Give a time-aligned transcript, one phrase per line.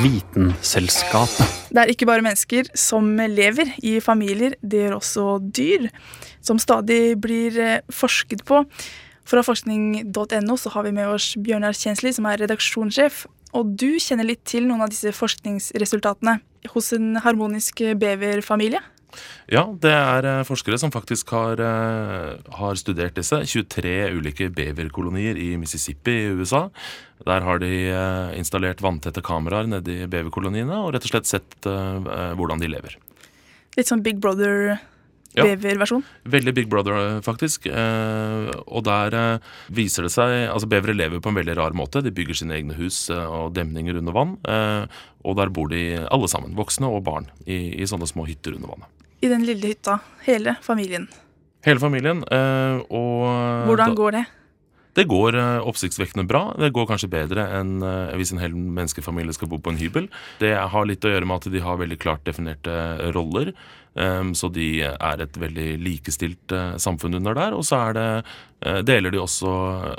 [0.00, 1.50] Vitenselskapet.
[1.68, 5.88] Det er ikke bare mennesker som lever i familier, det gjør også dyr,
[6.40, 8.62] som stadig blir eh, forsket på.
[9.28, 13.26] Fra forskning.no så har vi med oss Bjørnar Kjensli, som er redaksjonssjef.
[13.52, 16.38] Og du kjenner litt til noen av disse forskningsresultatene
[16.72, 18.80] hos en harmonisk beverfamilie?
[19.50, 23.40] Ja, det er eh, forskere som faktisk har, eh, har, studert disse.
[23.42, 26.68] 23 ulike beverkolonier i Mississippi i USA.
[27.26, 32.62] Der har de eh, installert vanntette kameraer nedi beverkoloniene og rett og slett sett hvordan
[32.62, 32.94] de lever.
[33.76, 34.76] Litt sånn Big Brother
[35.34, 35.44] ja.
[35.44, 36.04] beverversjon?
[36.30, 37.66] Veldig Big Brother, faktisk.
[37.70, 39.14] og der
[39.70, 42.02] viser det seg Altså, bevere lever på en veldig rar måte.
[42.02, 44.38] De bygger sine egne hus og demninger under vann.
[45.22, 48.74] og der bor de alle sammen, voksne og barn, i, i sånne små hytter under
[48.74, 49.98] vannet i den lille hytta.
[50.24, 51.08] Hele familien.
[51.64, 52.22] Hele familien.
[52.24, 54.26] Eh, og Hvordan går det?
[54.96, 56.42] Det går eh, oppsiktsvekkende bra.
[56.58, 60.08] Det går kanskje bedre enn eh, hvis en hel menneskefamilie skal bo på en hybel.
[60.40, 63.54] Det har litt å gjøre med at de har veldig klart definerte roller.
[64.38, 67.56] Så de er et veldig likestilt samfunn under der.
[67.58, 68.04] Og så det,
[68.86, 69.50] deler de også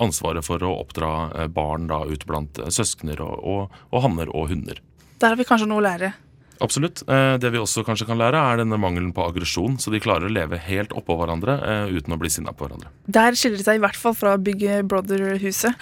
[0.00, 1.10] ansvaret for å oppdra
[1.52, 4.80] barn da, ut blant søskner og, og, og hanner og hunder.
[5.20, 6.14] Der har vi kanskje noe å lære.
[6.62, 7.02] Absolutt.
[7.08, 9.78] Eh, det vi også kanskje kan lære, er denne mangelen på aggresjon.
[9.82, 12.92] Så de klarer å leve helt oppå hverandre eh, uten å bli sinna på hverandre.
[13.06, 15.74] Der skiller det seg i hvert fall fra Big Brother-huset.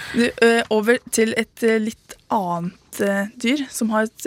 [0.72, 3.02] Over til et litt annet
[3.40, 4.26] dyr, som har et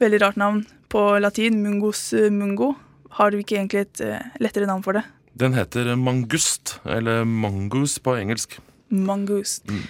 [0.00, 1.60] veldig rart navn på latin.
[1.64, 2.74] Mungus mungo.
[3.18, 4.02] Har du ikke egentlig et
[4.42, 5.04] lettere navn for det?
[5.38, 8.58] Den heter mangust, eller mangus på engelsk.
[8.90, 9.68] Mangust.
[9.70, 9.84] Mm.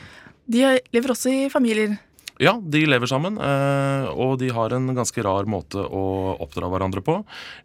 [0.49, 1.97] De lever også i familier.
[2.39, 7.03] Ja, de lever sammen, eh, og de har en ganske rar måte å oppdra hverandre
[7.03, 7.17] på.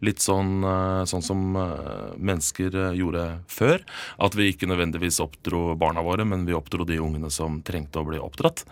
[0.01, 3.83] Litt sånn, eh, sånn som eh, mennesker gjorde før.
[4.17, 8.07] At vi ikke nødvendigvis oppdro barna våre, men vi oppdro de ungene som trengte å
[8.07, 8.63] bli oppdratt.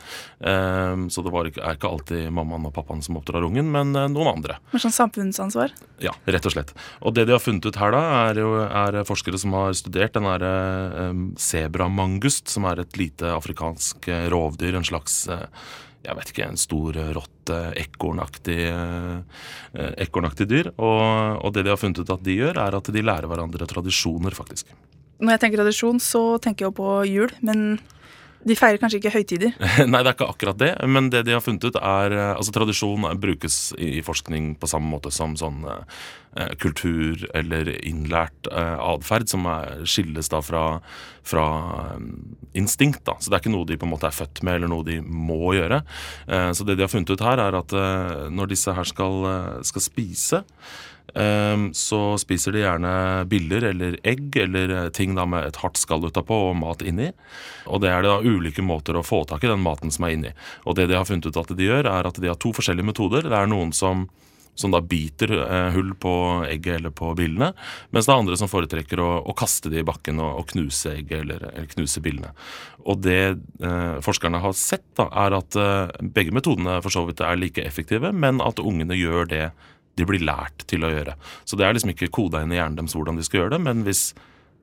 [0.41, 4.57] Så det var, er ikke alltid mammaen og pappaen som oppdrar ungen, men noen andre.
[4.71, 5.73] Men sånn samfunnsansvar?
[6.01, 6.73] Ja, rett og slett.
[7.01, 8.01] Og det de har funnet ut her, da,
[8.31, 11.11] er, jo, er forskere som har studert den derre
[11.41, 15.23] sebramangust, som er et lite afrikansk rovdyr, en slags
[16.01, 20.71] jeg vet ikke, en stor rotte, ekornaktig, eh, ekornaktig dyr.
[20.77, 23.67] Og, og, det de har funnet ut at de gjør, er at de lærer hverandre
[23.69, 24.71] tradisjoner, faktisk.
[25.21, 27.35] Når jeg tenker tradisjon, så tenker jeg jo på jul.
[27.45, 27.77] Men
[28.47, 29.53] de feirer kanskje ikke høytider?
[29.91, 30.71] Nei, det er ikke akkurat det.
[30.89, 34.89] Men det de har funnet ut, er eh, Altså, tradisjon brukes i forskning på samme
[34.89, 40.65] måte som sånn eh, kultur eller innlært eh, atferd, som er, skilles da fra,
[41.27, 41.45] fra
[41.97, 43.03] um, instinkt.
[43.07, 43.17] da.
[43.19, 44.99] Så det er ikke noe de på en måte er født med, eller noe de
[45.01, 45.83] må gjøre.
[46.27, 49.21] Eh, så det de har funnet ut her, er at eh, når disse her skal,
[49.31, 50.45] eh, skal spise
[51.75, 52.93] så spiser de gjerne
[53.31, 57.11] biller eller egg eller eh, ting da med et hardt skall utapå og mat inni.
[57.67, 60.33] Og det er da ulike måter å få tak i den maten som er inni.
[60.65, 62.91] Og det de har funnet ut at de gjør, er at de har to forskjellige
[62.93, 63.27] metoder.
[63.27, 64.07] Det er noen som
[64.55, 66.13] som da biter eh, hull på
[66.49, 67.51] egget eller på billene.
[67.91, 70.95] Mens det er andre som foretrekker å, å kaste det i bakken og, og knuse
[70.97, 72.33] egget eller, eller, knuse billene.
[72.83, 77.23] Og det eh, forskerne har sett, da, er at eh, begge metodene for så vidt
[77.25, 79.45] er like effektive, men at ungene gjør det
[79.99, 81.15] de blir lært til å gjøre.
[81.45, 83.61] Så det er liksom ikke koda inn i hjernen deres hvordan de skal gjøre det,
[83.65, 84.03] men hvis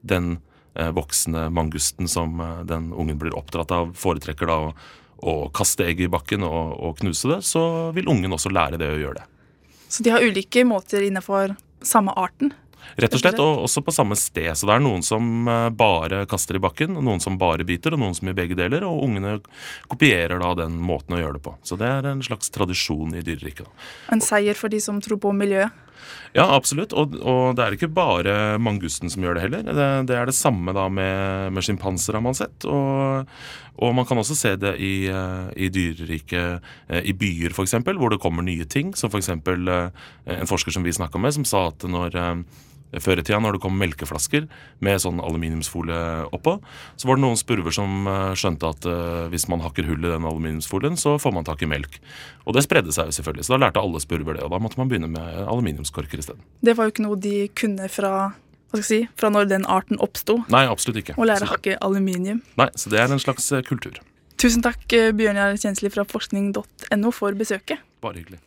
[0.09, 0.39] den
[0.75, 4.71] eh, voksne mangusten som eh, den ungen blir oppdratt av, foretrekker da å,
[5.19, 7.65] å kaste egg i bakken og, og, knuse det, så
[7.97, 9.29] vil ungen også lære det å gjøre det.
[9.89, 12.53] Så de har ulike måter innenfor samme arten?
[12.99, 14.51] Rett og slett, og også på samme sted.
[14.59, 18.03] Så det er noen som eh, bare kaster i bakken, noen som bare biter, og
[18.03, 18.87] noen som gjør begge deler.
[18.89, 19.39] Og ungene
[19.91, 21.55] kopierer da den måten å gjøre det på.
[21.67, 23.69] Så det er en slags tradisjon i dyreriket.
[24.15, 25.85] En seier for de som tror på miljøet?
[26.37, 26.93] Ja, absolutt.
[26.97, 29.65] Og, og, det er ikke bare mangusten som gjør det heller.
[29.67, 32.67] Det, det er det samme da med, med sjimpanser, har man sett.
[32.69, 33.29] Og,
[33.79, 38.15] og, man kan også se det i, eh, i dyreriket, eh, i byer f.eks., hvor
[38.15, 38.95] det kommer nye ting.
[38.99, 39.33] Som f.eks.
[39.35, 42.19] en forsker som vi snakka med, som sa at når
[42.97, 44.47] før i tida, når det kom melkeflasker
[44.85, 46.01] med sånn aluminiumsfolie
[46.35, 46.57] oppå,
[46.97, 50.11] så var det noen spurver som eh, skjønte at uh, hvis man hakker hull i
[50.11, 52.01] den aluminiumsfolien, så får man tak i melk.
[52.49, 54.47] Og det spredde seg jo selvfølgelig, så da lærte alle spurver det.
[54.47, 56.45] Og da måtte man begynne med aluminiumskorker isteden.
[56.65, 58.13] Det var jo ikke noe de kunne fra
[58.69, 60.43] hva skal jeg si, fra når den arten oppsto?
[60.53, 61.17] Nei, absolutt ikke.
[61.17, 62.43] Å lære å hakke aluminium?
[62.61, 63.97] Nei, så det er en slags kultur.
[64.39, 67.81] Tusen takk, Bjørnjar Kjensli fra forskning.no for besøket.
[68.05, 68.43] Bare hyggelig.